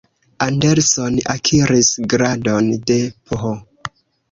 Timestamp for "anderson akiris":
0.45-1.91